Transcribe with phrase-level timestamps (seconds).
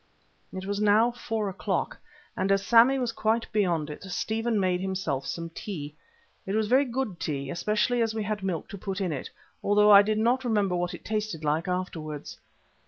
[0.51, 1.99] It was now four o'clock,
[2.35, 5.93] and as Sammy was quite beyond it, Stephen made himself some tea.
[6.47, 9.29] It was very good tea, especially as we had milk to put in it,
[9.63, 12.39] although I did not remember what it tasted like till afterwards.